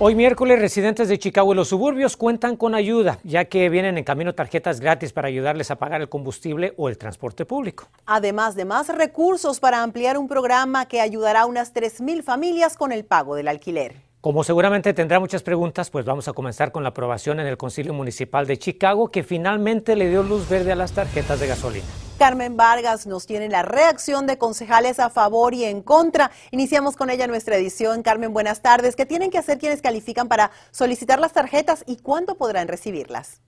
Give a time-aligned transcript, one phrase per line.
[0.00, 4.04] Hoy miércoles, residentes de Chicago y los suburbios cuentan con ayuda, ya que vienen en
[4.04, 7.88] camino tarjetas gratis para ayudarles a pagar el combustible o el transporte público.
[8.06, 12.92] Además de más recursos para ampliar un programa que ayudará a unas 3.000 familias con
[12.92, 14.07] el pago del alquiler.
[14.20, 17.94] Como seguramente tendrá muchas preguntas, pues vamos a comenzar con la aprobación en el Concilio
[17.94, 21.86] Municipal de Chicago, que finalmente le dio luz verde a las tarjetas de gasolina.
[22.18, 26.32] Carmen Vargas nos tiene la reacción de concejales a favor y en contra.
[26.50, 28.02] Iniciamos con ella nuestra edición.
[28.02, 28.96] Carmen, buenas tardes.
[28.96, 33.40] ¿Qué tienen que hacer quienes califican para solicitar las tarjetas y cuándo podrán recibirlas?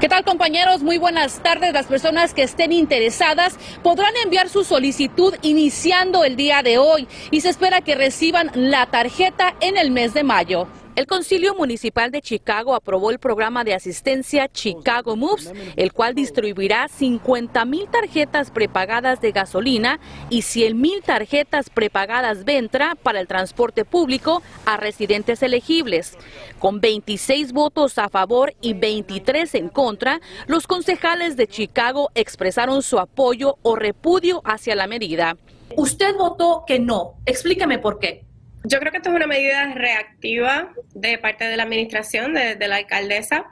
[0.00, 0.80] ¿Qué tal compañeros?
[0.80, 1.74] Muy buenas tardes.
[1.74, 7.42] Las personas que estén interesadas podrán enviar su solicitud iniciando el día de hoy y
[7.42, 10.68] se espera que reciban la tarjeta en el mes de mayo.
[11.00, 16.88] El Concilio Municipal de Chicago aprobó el programa de asistencia Chicago Moves, el cual distribuirá
[16.88, 23.86] 50 mil tarjetas prepagadas de gasolina y 100 mil tarjetas prepagadas Ventra para el transporte
[23.86, 26.18] público a residentes elegibles.
[26.58, 32.98] Con 26 votos a favor y 23 en contra, los concejales de Chicago expresaron su
[32.98, 35.38] apoyo o repudio hacia la medida.
[35.78, 37.14] Usted votó que no.
[37.24, 38.29] Explíqueme por qué.
[38.64, 42.76] Yo creo que esto es una medida reactiva de parte de la administración, de, la
[42.76, 43.46] alcaldesa,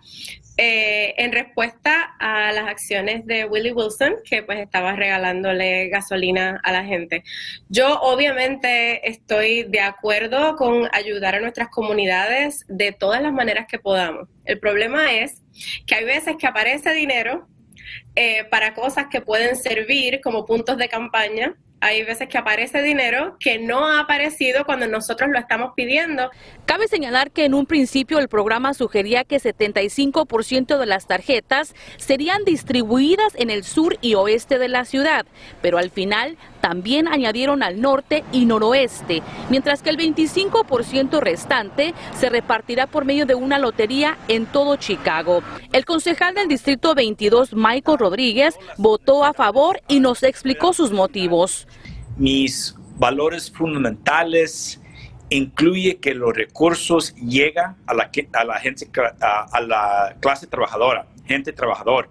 [0.59, 6.73] eh, en respuesta a las acciones de Willie Wilson, que pues estaba regalándole gasolina a
[6.73, 7.25] la gente.
[7.71, 13.79] Yo obviamente estoy de acuerdo con ayudar a nuestras comunidades de todas las maneras que
[13.79, 14.29] podamos.
[14.45, 15.43] El problema es
[15.87, 17.49] que hay veces que aparece dinero
[18.15, 23.37] eh, para cosas que pueden servir como puntos de campaña hay veces que aparece dinero
[23.39, 26.31] que no ha aparecido cuando nosotros lo estamos pidiendo.
[26.67, 32.45] Cabe señalar que en un principio el programa sugería que 75% de las tarjetas serían
[32.45, 35.27] distribuidas en el sur y oeste de la ciudad,
[35.63, 42.29] pero al final también añadieron al norte y noroeste, mientras que el 25% restante se
[42.29, 45.43] repartirá por medio de una lotería en todo Chicago.
[45.73, 51.68] El concejal del Distrito 22, Michael Rodríguez, votó a favor y nos explicó sus motivos
[52.19, 54.81] mis valores fundamentales
[55.31, 58.91] incluye que los recursos llegan a la, a la gente,
[59.21, 62.11] a, la clase trabajadora, gente trabajador.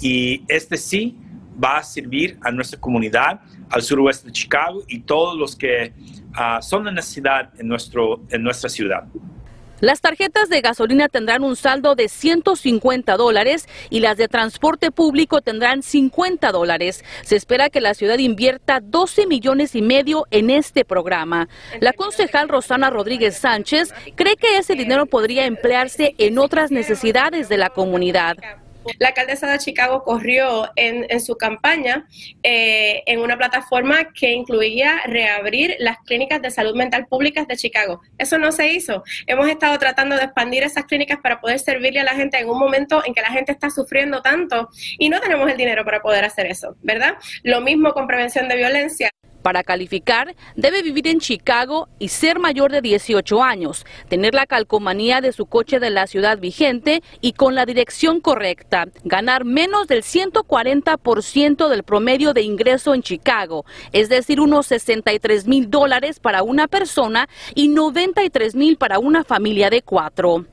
[0.00, 1.16] Y este sí
[1.62, 3.40] va a servir a nuestra comunidad,
[3.70, 5.92] al suroeste de Chicago y todos los que
[6.34, 9.04] ah, son de necesidad en, nuestro, en nuestra ciudad.
[9.84, 15.42] Las tarjetas de gasolina tendrán un saldo de 150 dólares y las de transporte público
[15.42, 17.04] tendrán 50 dólares.
[17.22, 21.50] Se espera que la ciudad invierta 12 millones y medio en este programa.
[21.80, 27.58] La concejal Rosana Rodríguez Sánchez cree que ese dinero podría emplearse en otras necesidades de
[27.58, 28.38] la comunidad.
[28.98, 32.06] La alcaldesa de Chicago corrió en, su campaña
[32.42, 38.00] eh, en una plataforma que incluía reabrir las clínicas de salud mental públicas de Chicago.
[38.18, 39.02] Eso no se hizo.
[39.26, 42.58] Hemos estado tratando de expandir esas clínicas para poder servirle a la gente en un
[42.58, 44.68] momento en que la gente está sufriendo tanto
[44.98, 47.14] y no tenemos el dinero para poder hacer eso, ¿verdad?
[47.42, 49.13] Lo mismo con prevención de violencia.
[49.44, 55.20] Para calificar, debe vivir en Chicago y ser mayor de 18 años, tener la calcomanía
[55.20, 60.02] de su coche de la ciudad vigente y con la dirección correcta, ganar menos del
[60.02, 66.66] 140% del promedio de ingreso en Chicago, es decir, unos 63 mil dólares para una
[66.66, 70.46] persona y 93 mil para una familia de cuatro.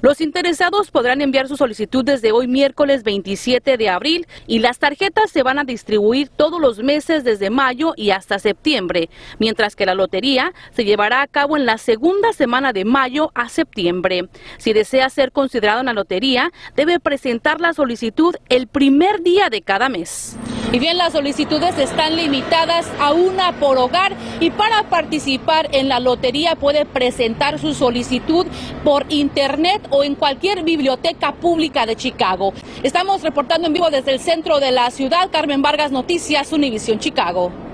[0.00, 5.30] Los interesados podrán enviar su solicitud desde hoy miércoles 27 de abril y las tarjetas
[5.30, 9.08] se van a distribuir todos los meses desde mayo y hasta septiembre,
[9.38, 13.48] mientras que la lotería se llevará a cabo en la segunda semana de mayo a
[13.48, 14.28] septiembre.
[14.58, 19.62] Si desea ser considerado en la lotería, debe presentar la solicitud el primer día de
[19.62, 20.36] cada mes.
[20.72, 26.00] Y bien, las solicitudes están limitadas a una por hogar y para participar en la
[26.00, 28.46] lotería puede presentar su solicitud
[28.82, 32.52] por internet o en cualquier biblioteca pública de Chicago.
[32.82, 35.30] Estamos reportando en vivo desde el centro de la ciudad.
[35.30, 37.65] Carmen Vargas, Noticias, Univisión Chicago.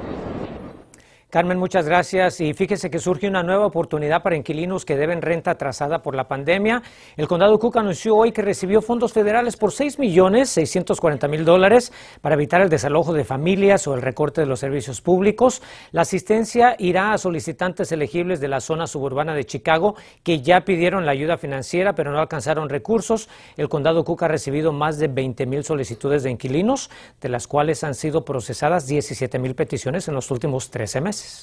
[1.33, 2.43] Carmen, muchas gracias.
[2.43, 6.29] Y fíjese que surge una nueva oportunidad para inquilinos que deben renta atrasada por la
[6.29, 6.83] pandemia.
[7.17, 11.91] El condado Cook anunció hoy que recibió fondos federales por 6 millones 640 mil dólares
[12.21, 15.63] para evitar el desalojo de familias o el recorte de los servicios públicos.
[15.91, 21.07] La asistencia irá a solicitantes elegibles de la zona suburbana de Chicago que ya pidieron
[21.07, 23.31] la ayuda financiera pero no alcanzaron recursos.
[23.57, 26.91] El condado Cook ha recibido más de 20 mil solicitudes de inquilinos,
[27.23, 31.22] de las cuales han sido procesadas 17 mil peticiones en los últimos 13 meses.
[31.23, 31.43] Meses.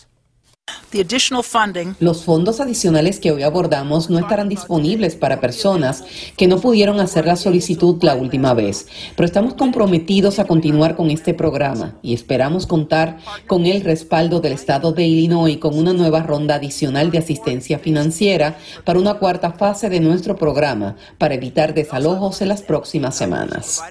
[1.99, 6.03] Los fondos adicionales que hoy abordamos no estarán disponibles para personas
[6.35, 11.11] que no pudieron hacer la solicitud la última vez, pero estamos comprometidos a continuar con
[11.11, 13.17] este programa y esperamos contar
[13.47, 18.57] con el respaldo del Estado de Illinois con una nueva ronda adicional de asistencia financiera
[18.83, 23.81] para una cuarta fase de nuestro programa para evitar desalojos en las próximas semanas.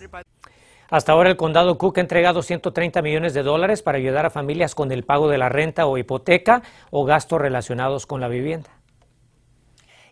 [0.90, 4.74] Hasta ahora el condado Cook ha entregado 130 millones de dólares para ayudar a familias
[4.74, 8.70] con el pago de la renta o hipoteca o gastos relacionados con la vivienda.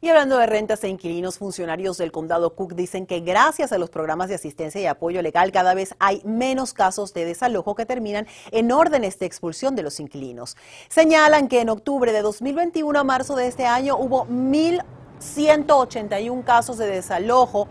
[0.02, 3.88] Y hablando de rentas e inquilinos, funcionarios del condado Cook dicen que gracias a los
[3.88, 8.26] programas de asistencia y apoyo legal cada vez hay menos casos de desalojo que terminan
[8.50, 10.58] en órdenes de expulsión de los inquilinos.
[10.90, 16.86] Señalan que en octubre de 2021 a marzo de este año hubo 1.181 casos de
[16.86, 17.66] desalojo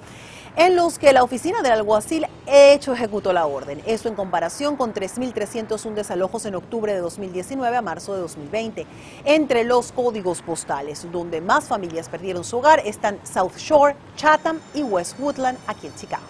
[0.58, 3.82] en los que la oficina del alguacil hecho ejecutó la orden.
[3.86, 8.86] Esto en comparación con 3.301 desalojos en octubre de 2019 a marzo de 2020.
[9.26, 14.84] Entre los códigos postales donde más familias perdieron su hogar están South Shore, Chatham y
[14.84, 16.24] West Woodland aquí en Chicago.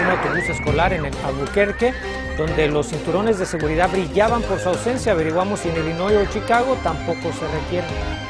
[0.00, 1.92] un autobús escolar en el Albuquerque,
[2.38, 5.12] donde los cinturones de seguridad brillaban por su ausencia.
[5.12, 8.21] Averiguamos si en Illinois o Chicago tampoco se requieren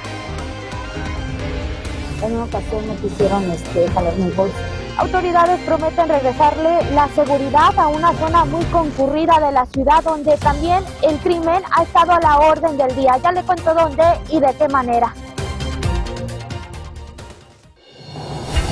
[2.22, 4.56] en una ocasión me quisieron este, jalar mi bolsa.
[4.98, 10.84] Autoridades prometen regresarle la seguridad a una zona muy concurrida de la ciudad donde también
[11.02, 13.16] el crimen ha estado a la orden del día.
[13.22, 15.14] Ya le cuento dónde y de qué manera.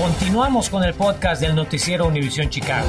[0.01, 2.89] Continuamos con el podcast del noticiero Univisión Chicago.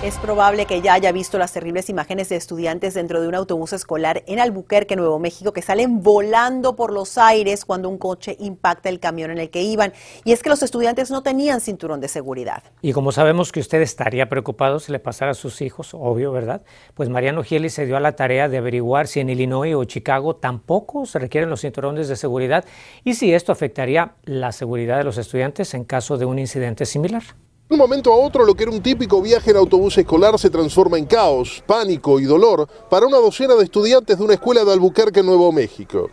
[0.00, 3.72] Es probable que ya haya visto las terribles imágenes de estudiantes dentro de un autobús
[3.72, 8.90] escolar en Albuquerque, Nuevo México, que salen volando por los aires cuando un coche impacta
[8.90, 9.92] el camión en el que iban.
[10.24, 12.62] Y es que los estudiantes no tenían cinturón de seguridad.
[12.80, 16.62] Y como sabemos que usted estaría preocupado si le pasara a sus hijos, obvio, ¿verdad?
[16.94, 20.36] Pues Mariano Gieli se dio a la tarea de averiguar si en Illinois o Chicago
[20.36, 22.64] tampoco se requieren los cinturones de seguridad
[23.02, 27.24] y si esto afectaría la seguridad de los estudiantes en caso de un incidente similar.
[27.68, 30.48] De un momento a otro, lo que era un típico viaje en autobús escolar se
[30.48, 34.72] transforma en caos, pánico y dolor para una docena de estudiantes de una escuela de
[34.72, 36.08] Albuquerque, Nuevo México.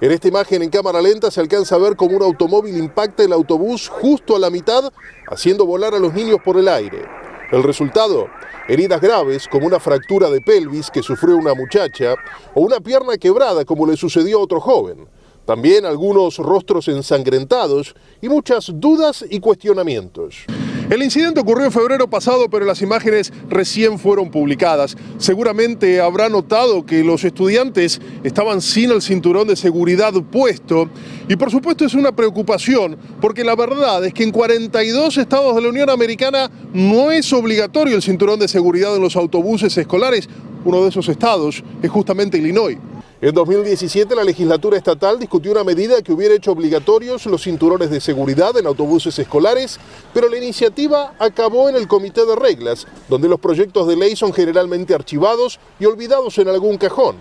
[0.00, 3.34] En esta imagen en cámara lenta se alcanza a ver cómo un automóvil impacta el
[3.34, 4.90] autobús justo a la mitad,
[5.28, 7.04] haciendo volar a los niños por el aire.
[7.52, 8.28] El resultado,
[8.66, 12.14] heridas graves como una fractura de pelvis que sufrió una muchacha
[12.54, 15.06] o una pierna quebrada como le sucedió a otro joven.
[15.44, 20.46] También algunos rostros ensangrentados y muchas dudas y cuestionamientos.
[20.88, 24.96] El incidente ocurrió en febrero pasado, pero las imágenes recién fueron publicadas.
[25.18, 30.88] Seguramente habrá notado que los estudiantes estaban sin el cinturón de seguridad puesto
[31.28, 35.62] y por supuesto es una preocupación porque la verdad es que en 42 estados de
[35.62, 40.28] la Unión Americana no es obligatorio el cinturón de seguridad en los autobuses escolares.
[40.64, 42.78] Uno de esos estados es justamente Illinois.
[43.18, 47.98] En 2017 la legislatura estatal discutió una medida que hubiera hecho obligatorios los cinturones de
[47.98, 49.80] seguridad en autobuses escolares,
[50.12, 54.34] pero la iniciativa acabó en el comité de reglas, donde los proyectos de ley son
[54.34, 57.16] generalmente archivados y olvidados en algún cajón.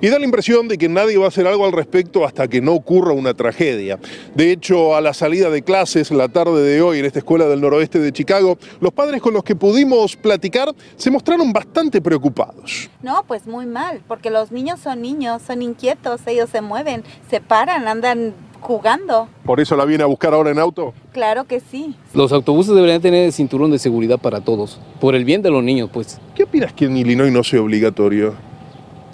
[0.00, 2.60] Y da la impresión de que nadie va a hacer algo al respecto hasta que
[2.60, 3.98] no ocurra una tragedia.
[4.34, 7.60] De hecho, a la salida de clases la tarde de hoy en esta escuela del
[7.60, 12.90] noroeste de Chicago, los padres con los que pudimos platicar se mostraron bastante preocupados.
[13.02, 17.40] No, pues muy mal, porque los niños son niños son inquietos, ellos se mueven, se
[17.40, 19.28] paran, andan jugando.
[19.44, 20.92] ¿Por eso la viene a buscar ahora en auto?
[21.12, 21.94] Claro que sí.
[22.14, 25.90] Los autobuses deberían tener cinturón de seguridad para todos, por el bien de los niños,
[25.92, 26.20] pues.
[26.34, 28.34] ¿Qué opinas que en Illinois no sea obligatorio?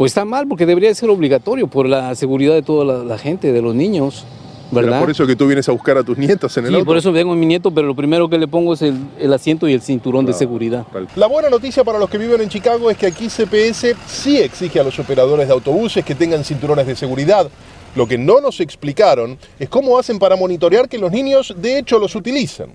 [0.02, 3.62] Pues está mal, porque debería ser obligatorio por la seguridad de toda la gente, de
[3.62, 4.25] los niños.
[4.73, 4.99] ¿verdad?
[4.99, 7.12] por eso que tú vienes a buscar a tus nietos en el sí, por eso
[7.12, 9.80] vengo a mi nieto, pero lo primero que le pongo es el, asiento y el
[9.80, 10.85] cinturón de seguridad.
[11.14, 14.80] La buena noticia para los que viven en Chicago es que aquí CPS sí exige
[14.80, 17.49] a los operadores de autobuses que tengan cinturones de seguridad.
[17.94, 22.00] Lo que no nos explicaron es cómo hacen para monitorear que los niños de hecho
[22.00, 22.75] los utilizan.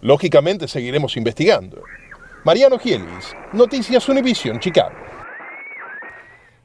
[0.00, 1.82] Lógicamente seguiremos investigando.
[2.44, 4.94] Mariano Gielis, Noticias Univision, Chicago.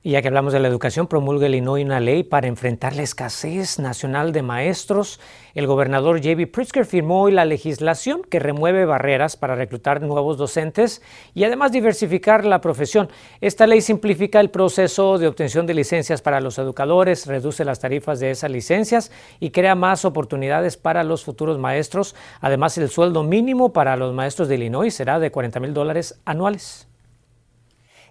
[0.05, 3.79] Y ya que hablamos de la educación, promulga Illinois una ley para enfrentar la escasez
[3.79, 5.21] nacional de maestros.
[5.55, 6.47] El gobernador J.B.
[6.47, 11.01] Pritzker firmó hoy la legislación que remueve barreras para reclutar nuevos docentes
[11.33, 13.07] y además diversificar la profesión.
[13.39, 18.19] Esta ley simplifica el proceso de obtención de licencias para los educadores, reduce las tarifas
[18.19, 22.13] de esas licencias y crea más oportunidades para los futuros maestros.
[22.41, 26.89] Además, el sueldo mínimo para los maestros de Illinois será de 40 mil dólares anuales.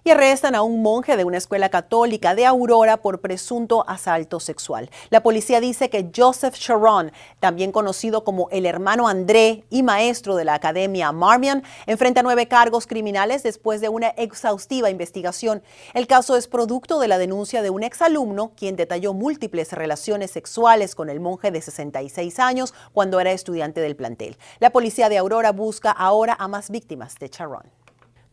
[0.03, 4.89] Y arrestan a un monje de una escuela católica de Aurora por presunto asalto sexual.
[5.09, 10.45] La policía dice que Joseph Sharon, también conocido como el hermano André y maestro de
[10.45, 15.63] la Academia Marmion, enfrenta nueve cargos criminales después de una exhaustiva investigación.
[15.93, 20.95] El caso es producto de la denuncia de un exalumno quien detalló múltiples relaciones sexuales
[20.95, 24.37] con el monje de 66 años cuando era estudiante del plantel.
[24.59, 27.82] La policía de Aurora busca ahora a más víctimas de Sharon.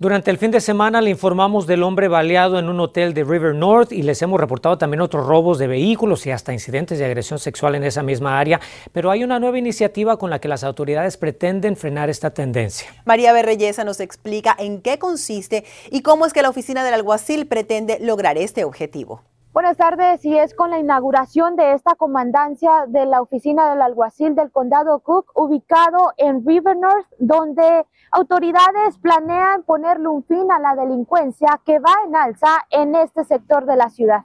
[0.01, 3.55] Durante el fin de semana le informamos del hombre baleado en un hotel de River
[3.55, 7.39] North y les hemos reportado también otros robos de vehículos y hasta incidentes de agresión
[7.39, 8.63] sexual en esa misma área.
[8.93, 12.89] Pero hay una nueva iniciativa con la que las autoridades pretenden frenar esta tendencia.
[13.05, 17.47] María Berreyesa nos explica en qué consiste y cómo es que la oficina del alguacil
[17.47, 19.21] pretende lograr este objetivo.
[19.53, 24.37] Buenas tardes, y es con la inauguración de esta comandancia de la oficina del alguacil
[24.37, 30.81] del condado Cook, ubicado en River North, donde autoridades planean ponerle un fin a la
[30.81, 34.21] delincuencia que va en alza en este sector de la ciudad.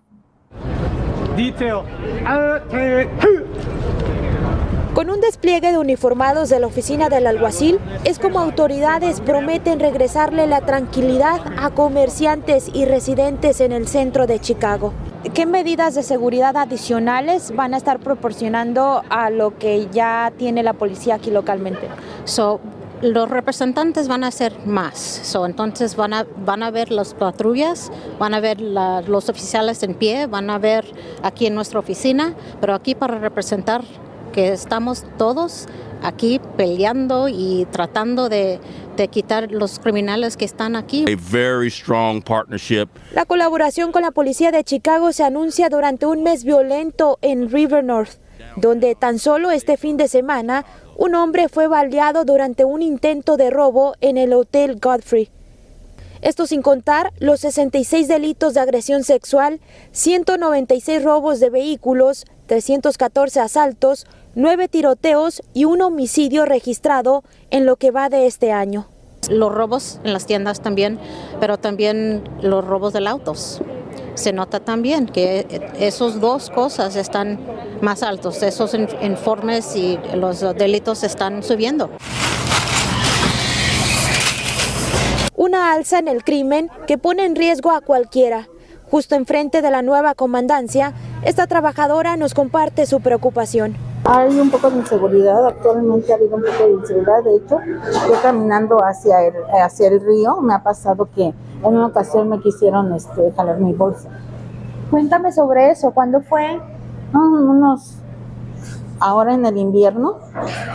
[4.94, 10.46] Con un despliegue de uniformados de la oficina del alguacil, es como autoridades prometen regresarle
[10.46, 14.94] la tranquilidad a comerciantes y residentes en el centro de Chicago.
[15.34, 20.74] ¿Qué medidas de seguridad adicionales van a estar proporcionando a lo que ya tiene la
[20.74, 21.88] policía aquí localmente?
[23.02, 25.36] los representantes van a hacer más.
[25.46, 30.28] entonces van a, van a ver las patrullas, van a ver los oficiales en pie,
[30.28, 30.86] van a ver
[31.22, 33.84] aquí en nuestra oficina, pero aquí para representar
[34.36, 35.68] que estamos todos
[36.04, 38.60] aquí peleando y tratando de,
[38.98, 41.06] de quitar los criminales que están aquí.
[43.14, 47.86] La colaboración con la policía de Chicago se anuncia durante un mes violento en River
[47.86, 48.20] North,
[48.58, 50.66] donde tan solo este fin de semana
[50.98, 55.30] un hombre fue baleado durante un intento de robo en el Hotel Godfrey.
[56.22, 59.62] Esto sin contar los 66 delitos de agresión sexual,
[59.92, 67.92] 196 robos de vehículos, 314 asaltos, nueve tiroteos y un homicidio registrado en lo que
[67.92, 68.88] va de este año.
[69.30, 71.00] Los robos en las tiendas también,
[71.40, 73.62] pero también los robos de autos.
[74.14, 77.40] Se nota también que esos dos cosas están
[77.82, 81.90] más altos, esos informes y los delitos están subiendo.
[85.36, 88.48] Una alza en el crimen que pone en riesgo a cualquiera.
[88.90, 93.76] Justo enfrente de la nueva comandancia, esta trabajadora nos comparte su preocupación.
[94.08, 97.60] Hay un poco de inseguridad, actualmente ha habido un poco de inseguridad, de hecho,
[98.08, 99.34] yo caminando hacia el,
[99.64, 103.74] hacia el río, me ha pasado que en una ocasión me quisieron este, jalar mi
[103.74, 104.10] bolsa.
[104.92, 106.62] Cuéntame sobre eso, ¿cuándo fue?
[107.14, 107.96] unos,
[109.00, 110.20] ahora en el invierno,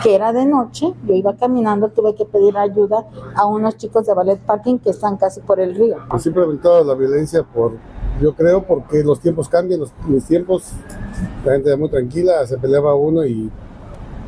[0.03, 4.13] que era de noche, yo iba caminando, tuve que pedir ayuda a unos chicos de
[4.13, 5.97] ballet parking que están casi por el río.
[6.17, 7.73] Siempre he evitado la violencia por
[8.21, 9.91] yo creo porque los tiempos cambian, los,
[10.27, 10.71] tiempos,
[11.43, 13.49] la gente era muy tranquila, se peleaba uno y,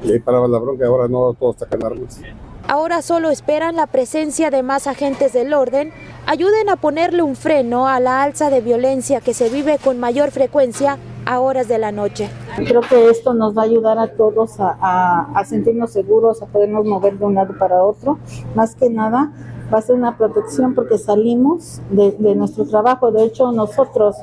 [0.04, 2.20] y paraba la bronca, ahora no, todo está con armas.
[2.68, 5.92] Ahora solo esperan la presencia de más agentes del orden,
[6.26, 10.32] ayuden a ponerle un freno a la alza de violencia que se vive con mayor
[10.32, 12.30] frecuencia a horas de la noche.
[12.56, 16.86] Creo que esto nos va a ayudar a todos a, a sentirnos seguros, a podernos
[16.86, 18.18] mover de un lado para otro.
[18.56, 19.32] Más que nada,
[19.74, 23.12] va a ser una protección porque salimos de, nuestro trabajo.
[23.12, 24.16] De hecho, nosotros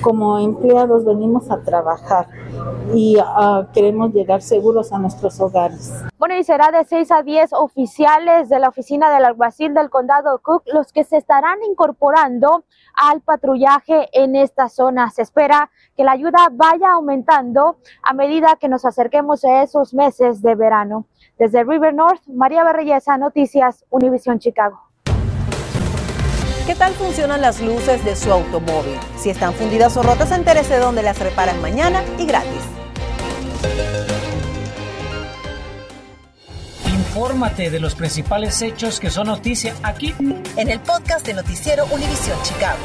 [0.00, 2.28] como empleados venimos a trabajar
[2.94, 5.92] y ah, queremos llegar seguros a nuestros hogares.
[6.18, 10.38] Bueno, y será de 6 a 10 oficiales de la oficina del alguacil del condado
[10.38, 15.10] Cook los que se estarán incorporando al patrullaje en esta zona.
[15.10, 20.40] Se espera que la ayuda vaya aumentando a medida que nos acerquemos a esos meses
[20.40, 21.06] de verano.
[21.38, 24.85] Desde River North, María Berreyesa, Noticias, Univisión Chicago.
[26.66, 28.98] ¿Qué tal funcionan las luces de su automóvil?
[29.16, 32.62] Si están fundidas o rotas, entérese dónde las reparan mañana y gratis.
[36.88, 40.12] Infórmate de los principales hechos que son noticia aquí
[40.56, 42.80] en el podcast de Noticiero Univisión Chicago.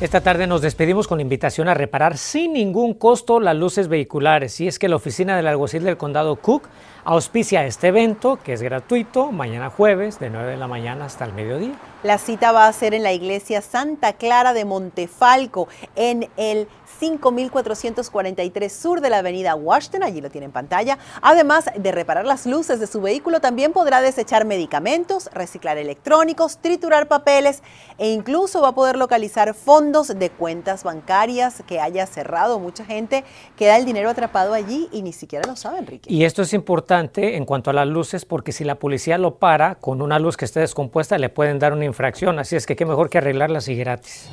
[0.00, 4.58] Esta tarde nos despedimos con invitación a reparar sin ningún costo las luces vehiculares.
[4.58, 6.70] Y es que la oficina del alguacil del condado Cook
[7.04, 11.34] auspicia este evento que es gratuito mañana jueves de 9 de la mañana hasta el
[11.34, 11.74] mediodía.
[12.02, 16.66] La cita va a ser en la iglesia Santa Clara de Montefalco, en el
[17.00, 20.98] 5443 sur de la avenida Washington, allí lo tiene en pantalla.
[21.22, 27.08] Además de reparar las luces de su vehículo, también podrá desechar medicamentos, reciclar electrónicos, triturar
[27.08, 27.62] papeles
[27.98, 32.60] e incluso va a poder localizar fondos de cuentas bancarias que haya cerrado.
[32.60, 33.24] Mucha gente
[33.56, 36.12] queda el dinero atrapado allí y ni siquiera lo sabe, Enrique.
[36.12, 39.76] Y esto es importante en cuanto a las luces porque si la policía lo para
[39.76, 42.84] con una luz que esté descompuesta le pueden dar una infracción, así es que qué
[42.84, 44.28] mejor que arreglarlas y gratis.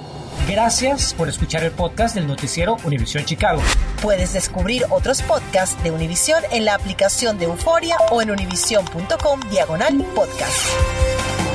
[0.48, 2.26] Gracias por escuchar el podcast del
[2.58, 3.62] noticiero Univisión Chicago.
[4.02, 10.04] Puedes descubrir otros podcasts de Univisión en la aplicación de Euforia o en univision.com diagonal
[10.16, 11.47] podcast.